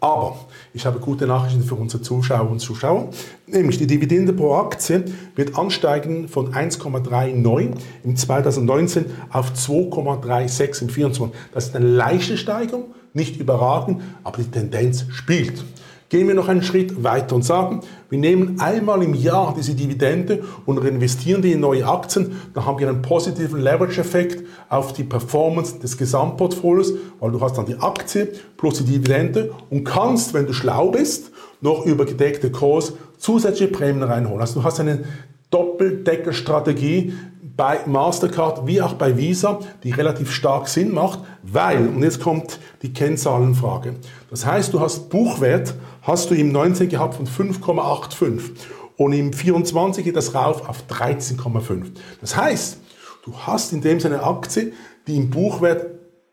Aber 0.00 0.36
ich 0.74 0.84
habe 0.86 0.98
gute 0.98 1.26
Nachrichten 1.26 1.62
für 1.62 1.76
unsere 1.76 2.02
Zuschauer 2.02 2.50
und 2.50 2.58
Zuschauer. 2.58 3.10
Nämlich 3.46 3.78
die 3.78 3.86
Dividende 3.86 4.32
pro 4.32 4.54
Aktie 4.54 5.04
wird 5.36 5.56
ansteigen 5.56 6.28
von 6.28 6.52
1,39 6.52 7.74
im 8.02 8.16
2019 8.16 9.06
auf 9.30 9.52
2,36 9.52 10.82
im 10.82 10.88
2024. 10.88 11.38
Das 11.54 11.66
ist 11.66 11.76
eine 11.76 11.86
leichte 11.86 12.36
Steigerung, 12.36 12.86
nicht 13.12 13.38
überragend, 13.38 14.02
aber 14.24 14.38
die 14.38 14.50
Tendenz 14.50 15.06
spielt. 15.10 15.64
Gehen 16.12 16.28
wir 16.28 16.34
noch 16.34 16.48
einen 16.48 16.62
Schritt 16.62 17.02
weiter 17.02 17.34
und 17.34 17.42
sagen, 17.42 17.80
wir 18.10 18.18
nehmen 18.18 18.60
einmal 18.60 19.02
im 19.02 19.14
Jahr 19.14 19.54
diese 19.56 19.74
Dividende 19.74 20.44
und 20.66 20.76
reinvestieren 20.76 21.40
die 21.40 21.52
in 21.52 21.60
neue 21.60 21.88
Aktien, 21.88 22.36
dann 22.52 22.66
haben 22.66 22.78
wir 22.78 22.86
einen 22.86 23.00
positiven 23.00 23.62
Leverage-Effekt 23.62 24.46
auf 24.68 24.92
die 24.92 25.04
Performance 25.04 25.78
des 25.78 25.96
Gesamtportfolios, 25.96 26.92
weil 27.18 27.30
du 27.30 27.40
hast 27.40 27.56
dann 27.56 27.64
die 27.64 27.78
Aktie 27.78 28.30
plus 28.58 28.76
die 28.76 28.84
Dividende 28.84 29.52
und 29.70 29.84
kannst, 29.84 30.34
wenn 30.34 30.44
du 30.44 30.52
schlau 30.52 30.90
bist, 30.90 31.30
noch 31.62 31.86
über 31.86 32.04
gedeckte 32.04 32.50
Kurs 32.50 32.92
zusätzliche 33.16 33.72
Prämien 33.72 34.02
reinholen. 34.02 34.42
Also 34.42 34.60
du 34.60 34.64
hast 34.66 34.80
eine 34.80 35.04
Doppeldecker-Strategie 35.50 37.14
bei 37.56 37.80
Mastercard 37.86 38.66
wie 38.66 38.80
auch 38.80 38.94
bei 38.94 39.16
Visa, 39.16 39.60
die 39.82 39.90
relativ 39.90 40.32
stark 40.32 40.68
Sinn 40.68 40.92
macht, 40.92 41.20
weil, 41.42 41.88
und 41.88 42.02
jetzt 42.02 42.20
kommt 42.20 42.58
die 42.82 42.92
Kennzahlenfrage, 42.92 43.94
das 44.30 44.46
heißt, 44.46 44.72
du 44.72 44.80
hast 44.80 45.10
Buchwert 45.10 45.74
hast 46.02 46.30
du 46.30 46.34
im 46.34 46.52
19 46.52 46.88
gehabt 46.88 47.14
von 47.14 47.26
5,85 47.26 48.40
und 48.96 49.12
im 49.12 49.32
24 49.32 50.04
geht 50.04 50.16
das 50.16 50.34
rauf 50.34 50.68
auf 50.68 50.84
13,5. 50.88 51.92
Das 52.20 52.36
heißt, 52.36 52.78
du 53.24 53.34
hast 53.36 53.72
in 53.72 53.80
dem 53.80 54.00
Sinne 54.00 54.16
eine 54.16 54.26
Aktie, 54.26 54.72
die 55.06 55.16
im 55.16 55.30
Buchwert 55.30 55.86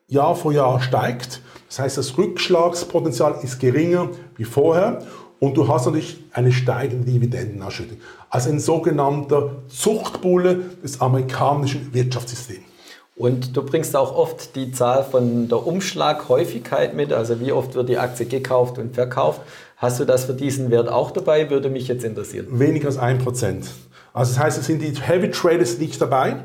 Jahr 0.08 0.36
vor 0.36 0.52
Jahr 0.52 0.82
steigt. 0.82 1.42
Das 1.68 1.80
heißt, 1.80 1.98
das 1.98 2.18
Rückschlagspotenzial 2.18 3.40
ist 3.44 3.60
geringer 3.60 4.10
wie 4.38 4.44
vorher 4.44 5.00
und 5.39 5.55
du 5.55 5.67
hast 5.67 5.86
natürlich 5.86 6.17
eine 6.34 6.51
steigende 6.51 7.10
Dividendenausschüttung. 7.10 7.98
Also 8.29 8.50
ein 8.50 8.60
sogenannter 8.60 9.51
Zuchtbulle 9.67 10.62
des 10.84 11.01
amerikanischen 11.01 11.93
Wirtschaftssystems. 11.93 12.69
Und 13.15 13.58
du 13.58 13.63
bringst 13.63 13.98
auch 13.98 14.15
oft 14.15 14.55
die 14.55 14.72
Zahl 14.72 15.03
von 15.03 15.50
der 15.50 15.67
Umschlaghäufigkeit 15.67 16.96
mit, 16.96 17.12
also 17.12 17.41
wie 17.41 17.51
oft 17.51 17.75
wird 17.75 17.89
die 17.89 17.98
Aktie 17.98 18.25
gekauft 18.25 18.77
und 18.77 18.96
verkauft. 18.96 19.41
Hast 19.75 20.00
du 20.00 20.05
das 20.05 20.24
für 20.24 20.34
diesen 20.34 20.72
Wert 20.72 20.88
auch 20.88 21.12
dabei? 21.12 21.50
Würde 21.50 21.69
mich 21.69 21.89
jetzt 21.89 22.05
interessieren. 22.05 22.48
Weniger 22.51 22.88
als 22.88 22.98
ein 22.98 23.17
Prozent. 23.17 23.72
Also 24.13 24.34
das 24.34 24.41
heißt, 24.41 24.58
es 24.60 24.67
sind 24.67 24.81
die 24.81 24.93
Heavy 25.01 25.31
Traders 25.31 25.79
nicht 25.79 26.01
dabei. 26.01 26.38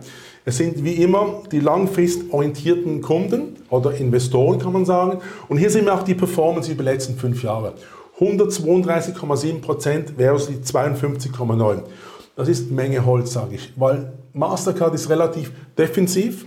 Es 0.45 0.59
sind 0.59 0.85
wie 0.85 0.95
immer 0.95 1.43
die 1.51 1.61
langfristig 1.61 2.33
orientierten 2.33 3.01
Kunden 3.03 3.57
oder 3.71 3.95
Investoren, 3.95 4.59
kann 4.59 4.73
man 4.73 4.85
sagen. 4.85 5.21
Und 5.49 5.59
hier 5.59 5.71
sehen 5.71 5.87
wir 5.87 5.95
auch 5.95 6.03
die 6.03 6.15
Performance 6.15 6.71
über 6.71 6.83
die 6.83 6.91
letzten 6.91 7.17
fünf 7.17 7.43
Jahre. 7.43 7.75
132,7 8.19 9.61
Prozent 9.61 10.15
versus 10.17 10.49
die 10.49 10.57
52,9. 10.57 11.83
Das 12.37 12.49
ist 12.49 12.71
Menge 12.71 13.05
Holz, 13.05 13.33
sage 13.33 13.57
ich, 13.57 13.73
weil 13.77 14.13
Mastercard 14.33 14.95
ist 14.95 15.09
relativ 15.09 15.53
defensiv. 15.77 16.47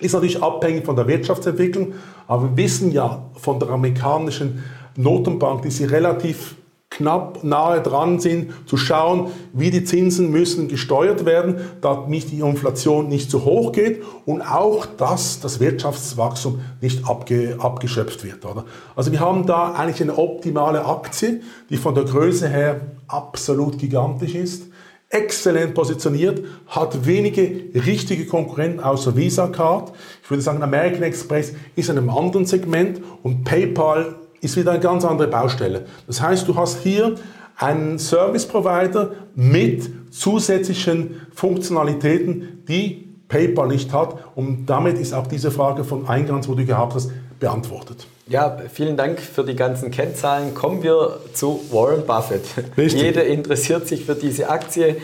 Ist 0.00 0.12
natürlich 0.12 0.42
abhängig 0.42 0.84
von 0.84 0.94
der 0.94 1.08
Wirtschaftsentwicklung, 1.08 1.94
aber 2.28 2.50
wir 2.50 2.56
wissen 2.56 2.92
ja 2.92 3.30
von 3.34 3.58
der 3.58 3.70
amerikanischen 3.70 4.62
Notenbank, 4.96 5.62
die 5.62 5.70
sie 5.70 5.84
relativ 5.84 6.56
knapp 6.98 7.44
nahe 7.44 7.80
dran 7.80 8.18
sind, 8.18 8.52
zu 8.66 8.76
schauen, 8.76 9.30
wie 9.52 9.70
die 9.70 9.84
Zinsen 9.84 10.30
müssen 10.30 10.68
gesteuert 10.68 11.24
werden, 11.24 11.56
damit 11.80 12.30
die 12.30 12.40
Inflation 12.40 13.08
nicht 13.08 13.30
zu 13.30 13.44
hoch 13.44 13.72
geht 13.72 14.02
und 14.26 14.42
auch, 14.42 14.84
dass 14.84 15.40
das 15.40 15.60
Wirtschaftswachstum 15.60 16.60
nicht 16.80 17.08
abge, 17.08 17.56
abgeschöpft 17.60 18.24
wird. 18.24 18.44
Oder? 18.44 18.64
Also 18.96 19.12
wir 19.12 19.20
haben 19.20 19.46
da 19.46 19.72
eigentlich 19.72 20.02
eine 20.02 20.18
optimale 20.18 20.84
Aktie, 20.84 21.40
die 21.70 21.76
von 21.76 21.94
der 21.94 22.04
Größe 22.04 22.48
her 22.48 22.80
absolut 23.06 23.78
gigantisch 23.78 24.34
ist 24.34 24.64
exzellent 25.10 25.72
positioniert, 25.72 26.44
hat 26.66 27.06
wenige 27.06 27.64
richtige 27.74 28.26
Konkurrenten 28.26 28.80
außer 28.80 29.16
Visa 29.16 29.46
Card. 29.46 29.90
Ich 30.22 30.28
würde 30.28 30.42
sagen, 30.42 30.62
American 30.62 31.02
Express 31.02 31.54
ist 31.76 31.88
in 31.88 31.96
einem 31.96 32.10
anderen 32.10 32.44
Segment 32.44 33.00
und 33.22 33.44
PayPal 33.44 34.16
ist 34.40 34.56
wieder 34.56 34.72
eine 34.72 34.80
ganz 34.80 35.04
andere 35.04 35.28
Baustelle. 35.28 35.86
Das 36.06 36.20
heißt, 36.20 36.46
du 36.46 36.56
hast 36.56 36.80
hier 36.82 37.14
einen 37.56 37.98
Service 37.98 38.46
Provider 38.46 39.10
mit 39.34 39.90
zusätzlichen 40.12 41.22
Funktionalitäten, 41.34 42.64
die 42.68 43.08
PayPal 43.28 43.68
nicht 43.68 43.92
hat. 43.92 44.16
Und 44.34 44.66
damit 44.66 44.98
ist 44.98 45.12
auch 45.12 45.26
diese 45.26 45.50
Frage 45.50 45.84
von 45.84 46.08
Eingangs, 46.08 46.48
wo 46.48 46.54
du 46.54 46.64
gehabt 46.64 46.94
hast, 46.94 47.10
beantwortet. 47.40 48.06
Ja, 48.26 48.58
vielen 48.72 48.96
Dank 48.96 49.20
für 49.20 49.44
die 49.44 49.56
ganzen 49.56 49.90
Kennzahlen. 49.90 50.54
Kommen 50.54 50.82
wir 50.82 51.18
zu 51.32 51.60
Warren 51.70 52.04
Buffett. 52.06 52.44
Richtig. 52.76 53.02
Jeder 53.02 53.24
interessiert 53.24 53.88
sich 53.88 54.04
für 54.04 54.14
diese 54.14 54.50
Aktie. 54.50 54.96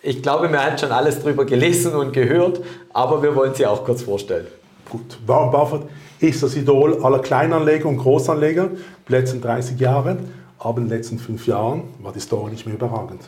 Ich 0.00 0.22
glaube, 0.22 0.48
man 0.48 0.60
hat 0.60 0.80
schon 0.80 0.92
alles 0.92 1.20
darüber 1.20 1.44
gelesen 1.44 1.94
und 1.94 2.12
gehört, 2.12 2.60
aber 2.92 3.22
wir 3.22 3.34
wollen 3.34 3.54
sie 3.54 3.66
auch 3.66 3.84
kurz 3.84 4.02
vorstellen. 4.02 4.46
Gut, 4.88 5.18
Warren 5.26 5.50
Buffett 5.50 5.82
ist 6.20 6.42
das 6.42 6.56
Idol 6.56 7.02
aller 7.02 7.20
Kleinanleger 7.20 7.88
und 7.88 7.98
Großanleger, 7.98 8.70
die 9.08 9.12
letzten 9.12 9.40
30 9.40 9.78
Jahre, 9.78 10.18
aber 10.58 10.78
in 10.78 10.88
den 10.88 10.96
letzten 10.96 11.18
fünf 11.18 11.46
Jahren 11.46 11.84
war 12.02 12.12
die 12.12 12.20
Story 12.20 12.50
nicht 12.50 12.66
mehr 12.66 12.74
überragend. 12.74 13.22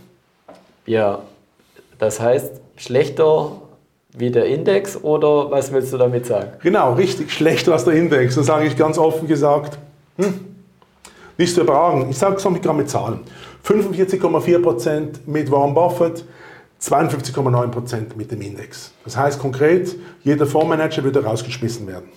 Ja, 0.86 1.20
das 1.98 2.20
heißt, 2.20 2.60
schlechter 2.76 3.52
wie 4.12 4.30
der 4.30 4.46
Index 4.46 4.96
oder 5.02 5.50
was 5.50 5.72
willst 5.72 5.92
du 5.92 5.98
damit 5.98 6.26
sagen? 6.26 6.52
Genau, 6.62 6.94
richtig 6.94 7.30
schlechter 7.30 7.72
als 7.72 7.84
der 7.84 7.94
Index. 7.94 8.34
Da 8.34 8.42
sage 8.42 8.66
ich 8.66 8.76
ganz 8.76 8.98
offen 8.98 9.28
gesagt, 9.28 9.78
hm, 10.16 10.40
nicht 11.38 11.54
zu 11.54 11.60
überragend. 11.60 12.10
Ich 12.10 12.18
sage 12.18 12.36
es 12.36 12.44
mal 12.44 12.74
mit 12.74 12.90
Zahlen. 12.90 13.20
45,4% 13.64 15.20
mit 15.26 15.50
Warren 15.50 15.74
Buffett, 15.74 16.24
52,9% 16.82 18.16
mit 18.16 18.30
dem 18.30 18.40
Index. 18.40 18.92
Das 19.04 19.16
heißt 19.16 19.38
konkret, 19.38 19.94
jeder 20.22 20.46
Fondsmanager 20.46 21.04
würde 21.04 21.22
rausgeschmissen 21.22 21.86
werden. 21.86 22.08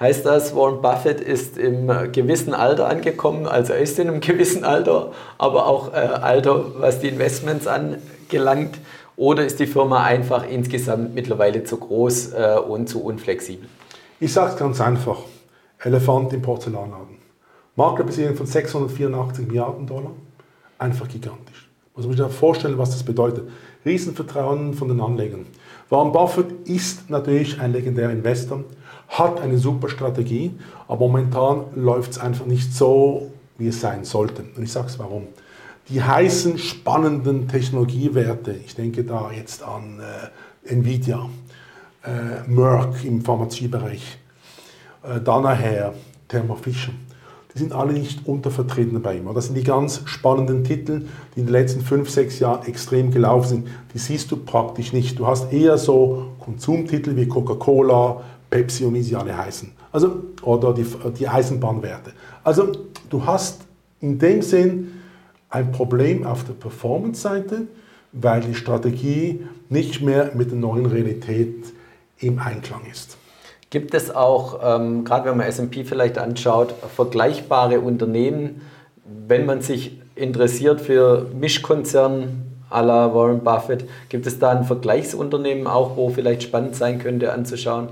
Heißt 0.00 0.26
das, 0.26 0.56
Warren 0.56 0.82
Buffett 0.82 1.20
ist 1.20 1.56
im 1.56 1.86
gewissen 2.12 2.52
Alter 2.52 2.88
angekommen, 2.88 3.46
also 3.46 3.72
er 3.72 3.78
ist 3.78 3.98
in 3.98 4.08
einem 4.08 4.20
gewissen 4.22 4.64
Alter, 4.64 5.12
aber 5.38 5.66
auch 5.66 5.92
äh, 5.92 5.96
Alter, 5.96 6.80
was 6.80 7.00
die 7.00 7.08
Investments 7.08 7.66
angelangt? 7.66 8.78
Oder 9.16 9.46
ist 9.46 9.60
die 9.60 9.66
Firma 9.66 10.02
einfach 10.02 10.44
insgesamt 10.48 11.14
mittlerweile 11.14 11.62
zu 11.62 11.76
groß 11.76 12.32
äh, 12.32 12.56
und 12.66 12.88
zu 12.88 13.04
unflexibel? 13.04 13.68
Ich 14.18 14.32
sage 14.32 14.52
es 14.52 14.56
ganz 14.56 14.80
einfach. 14.80 15.18
Elefant 15.78 16.32
im 16.32 16.42
Porzellanladen. 16.42 17.18
Marktkapitalisierung 17.76 18.36
von 18.36 18.46
684 18.46 19.46
Milliarden 19.46 19.86
Dollar. 19.86 20.12
Einfach 20.78 21.06
gigantisch. 21.06 21.68
Muss 21.94 22.06
man 22.06 22.16
sich 22.16 22.26
vorstellen, 22.26 22.78
was 22.78 22.90
das 22.90 23.04
bedeutet. 23.04 23.48
Riesenvertrauen 23.84 24.74
von 24.74 24.88
den 24.88 25.00
Anlegern. 25.00 25.46
Warren 25.90 26.10
Buffett 26.10 26.66
ist 26.66 27.10
natürlich 27.10 27.60
ein 27.60 27.72
legendärer 27.72 28.10
Investor, 28.10 28.64
hat 29.08 29.40
eine 29.40 29.58
super 29.58 29.88
Strategie, 29.88 30.52
aber 30.88 31.06
momentan 31.06 31.64
läuft 31.74 32.12
es 32.12 32.18
einfach 32.18 32.46
nicht 32.46 32.74
so, 32.74 33.30
wie 33.58 33.68
es 33.68 33.80
sein 33.80 34.04
sollte. 34.04 34.44
Und 34.56 34.62
ich 34.62 34.72
sage 34.72 34.88
es 34.88 34.98
warum 34.98 35.28
die 35.88 36.02
heißen, 36.02 36.58
spannenden 36.58 37.48
Technologiewerte, 37.48 38.52
ich 38.64 38.74
denke 38.74 39.04
da 39.04 39.30
jetzt 39.30 39.62
an 39.62 40.00
äh, 40.00 40.72
Nvidia, 40.72 41.28
äh, 42.04 42.48
Merck 42.48 43.04
im 43.04 43.22
Pharmaziebereich, 43.22 44.18
äh, 45.02 45.20
Danaher, 45.20 45.92
Thermo 46.28 46.54
Fisher, 46.54 46.92
die 47.54 47.58
sind 47.58 47.72
alle 47.72 47.92
nicht 47.92 48.26
untervertreten 48.26 49.00
bei 49.00 49.18
ihm. 49.18 49.32
Das 49.32 49.46
sind 49.46 49.56
die 49.56 49.62
ganz 49.62 50.02
spannenden 50.06 50.64
Titel, 50.64 51.06
die 51.34 51.40
in 51.40 51.46
den 51.46 51.52
letzten 51.52 51.82
fünf, 51.82 52.10
sechs 52.10 52.40
Jahren 52.40 52.66
extrem 52.66 53.12
gelaufen 53.12 53.48
sind. 53.48 53.68
Die 53.92 53.98
siehst 53.98 54.32
du 54.32 54.38
praktisch 54.38 54.92
nicht. 54.92 55.18
Du 55.18 55.26
hast 55.26 55.52
eher 55.52 55.78
so 55.78 56.32
Konsumtitel 56.40 57.14
wie 57.14 57.28
Coca-Cola, 57.28 58.22
Pepsi 58.50 58.84
und 58.84 58.94
wie 58.94 59.02
sie 59.02 59.16
alle 59.16 59.36
heißen. 59.36 59.72
Also, 59.92 60.22
oder 60.42 60.72
die, 60.72 60.86
die 61.18 61.28
Eisenbahnwerte. 61.28 62.12
Also 62.42 62.72
du 63.10 63.24
hast 63.24 63.62
in 64.00 64.18
dem 64.18 64.42
Sinn 64.42 65.00
ein 65.50 65.72
Problem 65.72 66.26
auf 66.26 66.44
der 66.44 66.54
Performance-Seite, 66.54 67.62
weil 68.12 68.40
die 68.40 68.54
Strategie 68.54 69.46
nicht 69.68 70.02
mehr 70.02 70.32
mit 70.34 70.50
der 70.50 70.58
neuen 70.58 70.86
Realität 70.86 71.72
im 72.18 72.38
Einklang 72.38 72.82
ist. 72.90 73.16
Gibt 73.70 73.94
es 73.94 74.14
auch, 74.14 74.60
ähm, 74.62 75.04
gerade 75.04 75.30
wenn 75.30 75.36
man 75.36 75.46
SP 75.50 75.82
vielleicht 75.84 76.18
anschaut, 76.18 76.74
vergleichbare 76.94 77.80
Unternehmen, 77.80 78.62
wenn 79.04 79.46
man 79.46 79.62
sich 79.62 80.00
interessiert 80.14 80.80
für 80.80 81.26
Mischkonzern 81.38 82.44
à 82.70 82.82
la 82.82 83.12
Warren 83.14 83.42
Buffett, 83.42 83.88
gibt 84.08 84.26
es 84.26 84.38
da 84.38 84.50
ein 84.50 84.64
Vergleichsunternehmen 84.64 85.66
auch, 85.66 85.96
wo 85.96 86.08
vielleicht 86.10 86.44
spannend 86.44 86.76
sein 86.76 86.98
könnte 86.98 87.32
anzuschauen? 87.32 87.88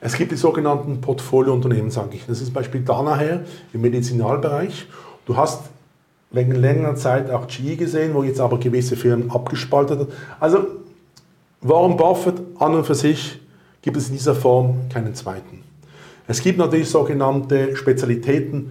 Es 0.00 0.14
gibt 0.14 0.30
die 0.30 0.36
sogenannten 0.36 1.00
Portfoliounternehmen, 1.00 1.90
sage 1.90 2.10
ich. 2.14 2.26
Das 2.26 2.38
ist 2.38 2.46
zum 2.46 2.54
Beispiel 2.54 2.82
Danaher 2.82 3.44
im 3.72 3.80
Medizinalbereich. 3.80 4.86
Du 5.26 5.36
hast 5.36 5.64
wegen 6.30 6.52
längerer 6.52 6.94
Zeit 6.94 7.30
auch 7.30 7.46
GE 7.46 7.76
gesehen, 7.76 8.14
wo 8.14 8.22
jetzt 8.22 8.40
aber 8.40 8.58
gewisse 8.58 8.96
Firmen 8.96 9.30
abgespaltet 9.30 10.00
hat. 10.00 10.08
Also 10.38 10.66
Warren 11.60 11.96
Buffett 11.96 12.36
an 12.58 12.74
und 12.74 12.84
für 12.84 12.94
sich 12.94 13.40
gibt 13.82 13.96
es 13.96 14.08
in 14.08 14.14
dieser 14.14 14.34
Form 14.34 14.88
keinen 14.92 15.14
zweiten. 15.14 15.62
Es 16.28 16.42
gibt 16.42 16.58
natürlich 16.58 16.90
sogenannte 16.90 17.74
Spezialitäten, 17.74 18.70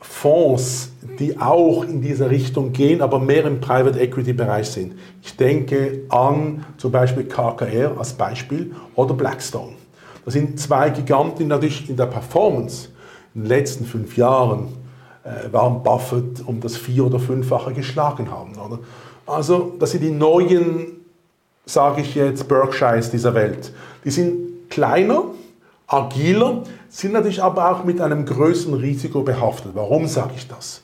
Fonds, 0.00 0.90
die 1.18 1.38
auch 1.38 1.84
in 1.84 2.02
diese 2.02 2.28
Richtung 2.28 2.72
gehen, 2.72 3.00
aber 3.00 3.18
mehr 3.18 3.44
im 3.44 3.60
Private 3.60 3.98
Equity 3.98 4.32
Bereich 4.32 4.68
sind. 4.68 4.94
Ich 5.22 5.36
denke 5.36 6.02
an 6.10 6.64
zum 6.76 6.92
Beispiel 6.92 7.24
KKR 7.24 7.96
als 7.96 8.12
Beispiel 8.12 8.74
oder 8.94 9.14
Blackstone. 9.14 9.72
Das 10.24 10.34
sind 10.34 10.58
zwei 10.58 10.90
Giganten, 10.90 11.38
die 11.38 11.44
natürlich 11.44 11.88
in 11.88 11.96
der 11.96 12.06
Performance 12.06 12.88
in 13.34 13.42
den 13.42 13.48
letzten 13.48 13.84
fünf 13.84 14.16
Jahren 14.16 14.68
äh, 15.24 15.52
Warren 15.52 15.82
Buffett 15.82 16.42
um 16.46 16.60
das 16.60 16.76
vier- 16.76 17.06
oder 17.06 17.18
fünffache 17.18 17.72
geschlagen 17.72 18.30
haben. 18.30 18.52
Oder? 18.56 18.78
Also 19.26 19.74
das 19.78 19.90
sind 19.90 20.02
die 20.02 20.10
neuen, 20.10 20.86
sage 21.66 22.02
ich 22.02 22.14
jetzt, 22.14 22.48
Berkshires 22.48 23.10
dieser 23.10 23.34
Welt. 23.34 23.72
Die 24.04 24.10
sind 24.10 24.70
kleiner, 24.70 25.24
agiler, 25.86 26.62
sind 26.88 27.12
natürlich 27.12 27.42
aber 27.42 27.70
auch 27.70 27.84
mit 27.84 28.00
einem 28.00 28.24
größeren 28.24 28.74
Risiko 28.74 29.22
behaftet. 29.22 29.72
Warum 29.74 30.06
sage 30.06 30.32
ich 30.36 30.46
das? 30.46 30.83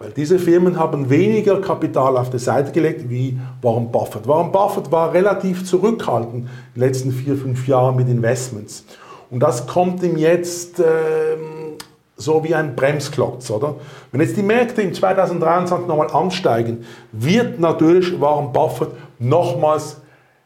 Weil 0.00 0.12
diese 0.12 0.38
Firmen 0.38 0.78
haben 0.78 1.10
weniger 1.10 1.60
Kapital 1.60 2.16
auf 2.16 2.30
die 2.30 2.38
Seite 2.38 2.72
gelegt 2.72 3.10
wie 3.10 3.38
Warren 3.60 3.92
Buffett. 3.92 4.26
Warren 4.26 4.50
Buffett 4.50 4.90
war 4.90 5.12
relativ 5.12 5.66
zurückhaltend 5.66 6.46
in 6.46 6.48
den 6.74 6.80
letzten 6.80 7.12
vier, 7.12 7.36
fünf 7.36 7.68
Jahren 7.68 7.96
mit 7.96 8.08
Investments. 8.08 8.86
Und 9.30 9.40
das 9.40 9.66
kommt 9.66 10.02
ihm 10.02 10.16
jetzt 10.16 10.80
ähm, 10.80 11.76
so 12.16 12.42
wie 12.42 12.54
ein 12.54 12.74
Bremsklotz, 12.74 13.50
oder? 13.50 13.74
Wenn 14.10 14.22
jetzt 14.22 14.38
die 14.38 14.42
Märkte 14.42 14.80
im 14.80 14.94
2023 14.94 15.86
nochmal 15.86 16.10
ansteigen, 16.10 16.86
wird 17.12 17.60
natürlich 17.60 18.18
Warren 18.18 18.54
Buffett 18.54 18.92
nochmals 19.18 19.98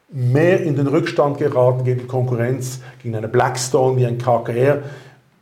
mehr 0.09 0.65
in 0.65 0.75
den 0.75 0.89
Rückstand 0.89 1.39
geraten 1.39 1.85
gegen 1.85 2.09
Konkurrenz, 2.09 2.81
gegen 3.01 3.15
eine 3.15 3.29
Blackstone 3.29 3.99
wie 3.99 4.07
ein 4.07 4.19
KKR. 4.19 4.83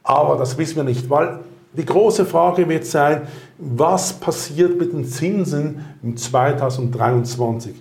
Aber 0.03 0.37
das 0.37 0.59
wissen 0.59 0.77
wir 0.77 0.85
nicht, 0.85 1.09
weil 1.09 1.39
die 1.75 1.87
große 1.87 2.27
Frage 2.27 2.69
wird 2.69 2.85
sein, 2.85 3.23
was 3.59 4.13
passiert 4.13 4.79
mit 4.79 4.93
den 4.93 5.05
Zinsen 5.05 5.85
im 6.03 6.17
2023? 6.17 7.75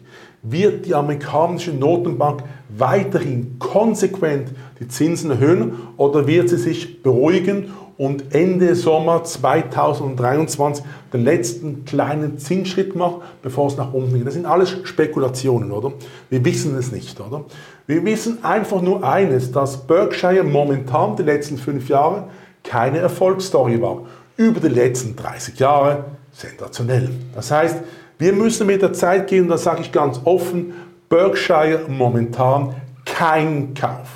Wird 0.43 0.85
die 0.85 0.95
amerikanische 0.95 1.71
Notenbank 1.71 2.43
weiterhin 2.69 3.57
konsequent 3.59 4.49
die 4.79 4.87
Zinsen 4.87 5.31
erhöhen 5.31 5.73
oder 5.97 6.25
wird 6.25 6.49
sie 6.49 6.57
sich 6.57 7.03
beruhigen 7.03 7.73
und 7.97 8.33
Ende 8.33 8.73
Sommer 8.75 9.23
2023 9.23 10.83
den 11.13 11.23
letzten 11.23 11.85
kleinen 11.85 12.39
Zinsschritt 12.39 12.95
machen, 12.95 13.21
bevor 13.43 13.67
es 13.67 13.77
nach 13.77 13.93
unten 13.93 14.15
geht. 14.15 14.25
Das 14.25 14.33
sind 14.33 14.47
alles 14.47 14.75
Spekulationen, 14.85 15.71
oder? 15.71 15.91
Wir 16.29 16.43
wissen 16.43 16.75
es 16.75 16.91
nicht, 16.91 17.19
oder? 17.19 17.45
Wir 17.85 18.03
wissen 18.03 18.43
einfach 18.43 18.81
nur 18.81 19.03
eines, 19.03 19.51
dass 19.51 19.85
Berkshire 19.85 20.43
momentan 20.43 21.15
die 21.15 21.23
letzten 21.23 21.57
fünf 21.57 21.89
Jahre 21.89 22.29
keine 22.63 22.99
Erfolgsstory 22.99 23.81
war. 23.81 24.03
Über 24.37 24.59
die 24.59 24.69
letzten 24.69 25.15
30 25.15 25.59
Jahre 25.59 26.05
sensationell. 26.31 27.09
Das 27.35 27.51
heißt, 27.51 27.77
wir 28.17 28.33
müssen 28.33 28.67
mit 28.67 28.81
der 28.81 28.93
Zeit 28.93 29.27
gehen, 29.27 29.43
und 29.43 29.49
das 29.49 29.63
sage 29.63 29.81
ich 29.81 29.91
ganz 29.91 30.19
offen, 30.23 30.73
Berkshire 31.09 31.81
momentan 31.87 32.75
kein 33.05 33.73
Kauf. 33.73 34.07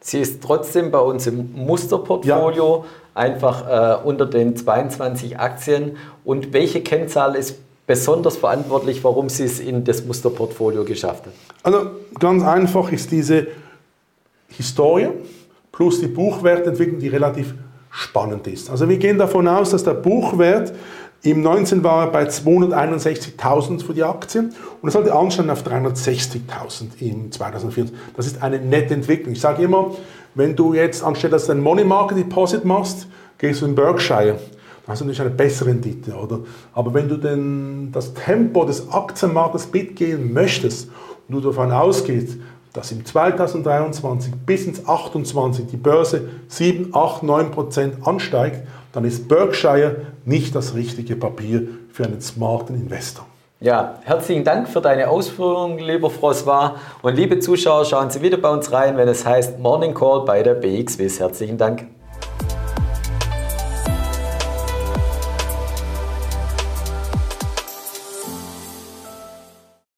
Sie 0.00 0.20
ist 0.20 0.42
trotzdem 0.42 0.90
bei 0.90 1.00
uns 1.00 1.26
im 1.26 1.52
Musterportfolio. 1.52 2.84
Ja 2.84 2.90
einfach 3.14 4.00
äh, 4.00 4.02
unter 4.02 4.26
den 4.26 4.56
22 4.56 5.38
Aktien 5.38 5.96
und 6.24 6.52
welche 6.52 6.80
Kennzahl 6.80 7.34
ist 7.34 7.58
besonders 7.86 8.36
verantwortlich, 8.36 9.02
warum 9.02 9.28
Sie 9.28 9.44
es 9.44 9.60
in 9.60 9.84
das 9.84 10.04
Musterportfolio 10.04 10.84
geschafft 10.84 11.26
haben? 11.26 11.34
Also 11.62 11.90
ganz 12.18 12.42
einfach 12.44 12.90
ist 12.92 13.10
diese 13.10 13.48
Historie 14.48 15.08
plus 15.72 16.00
die 16.00 16.06
Buchwertentwicklung, 16.06 17.00
die 17.00 17.08
relativ 17.08 17.54
spannend 17.90 18.46
ist. 18.46 18.70
Also 18.70 18.88
wir 18.88 18.98
gehen 18.98 19.18
davon 19.18 19.48
aus, 19.48 19.70
dass 19.70 19.84
der 19.84 19.94
Buchwert 19.94 20.72
im 21.22 21.42
19 21.42 21.84
war 21.84 22.06
er 22.06 22.10
bei 22.10 22.24
261.000 22.24 23.84
für 23.84 23.92
die 23.92 24.02
Aktien 24.02 24.54
und 24.80 24.88
es 24.88 24.94
sollte 24.94 25.14
ansteigen 25.14 25.50
auf 25.50 25.62
360.000 25.66 27.00
im 27.00 27.30
2024. 27.30 27.94
Das 28.16 28.26
ist 28.26 28.42
eine 28.42 28.58
nette 28.58 28.94
Entwicklung. 28.94 29.34
Ich 29.34 29.40
sage 29.40 29.62
immer, 29.62 29.90
wenn 30.34 30.56
du 30.56 30.72
jetzt, 30.72 31.04
anstelle 31.04 31.32
dass 31.32 31.46
du 31.46 31.52
ein 31.52 31.60
Money 31.60 31.84
Market 31.84 32.16
Deposit 32.16 32.64
machst, 32.64 33.06
gehst 33.36 33.60
du 33.60 33.66
in 33.66 33.74
Berkshire, 33.74 34.38
dann 34.38 34.86
hast 34.86 35.00
du 35.00 35.04
natürlich 35.04 35.20
eine 35.20 35.30
bessere 35.30 35.68
Rendite, 35.68 36.14
oder? 36.14 36.40
Aber 36.72 36.94
wenn 36.94 37.08
du 37.08 37.16
denn 37.16 37.90
das 37.92 38.14
Tempo 38.14 38.64
des 38.64 38.90
Aktienmarktes 38.90 39.70
mitgehen 39.70 40.32
möchtest 40.32 40.88
und 41.28 41.34
du 41.34 41.40
davon 41.40 41.70
ausgehst, 41.70 42.38
dass 42.72 42.92
im 42.92 43.04
2023 43.04 44.32
bis 44.46 44.66
ins 44.66 44.78
2028 44.84 45.66
die 45.66 45.76
Börse 45.76 46.28
7, 46.48 46.94
8, 46.94 47.22
9 47.22 47.50
Prozent 47.50 48.06
ansteigt, 48.06 48.62
dann 48.92 49.04
ist 49.04 49.28
Berkshire 49.28 49.96
nicht 50.24 50.54
das 50.54 50.74
richtige 50.74 51.16
Papier 51.16 51.62
für 51.92 52.04
einen 52.04 52.20
smarten 52.20 52.74
Investor. 52.74 53.26
Ja, 53.60 53.98
herzlichen 54.04 54.42
Dank 54.42 54.68
für 54.68 54.80
deine 54.80 55.08
Ausführungen, 55.10 55.78
lieber 55.78 56.08
François. 56.08 56.76
Und 57.02 57.14
liebe 57.16 57.40
Zuschauer, 57.40 57.84
schauen 57.84 58.08
Sie 58.08 58.22
wieder 58.22 58.38
bei 58.38 58.48
uns 58.48 58.72
rein, 58.72 58.96
wenn 58.96 59.06
es 59.06 59.26
heißt 59.26 59.58
Morning 59.58 59.92
Call 59.92 60.24
bei 60.24 60.42
der 60.42 60.54
BXWIS. 60.54 61.20
Herzlichen 61.20 61.58
Dank. 61.58 61.86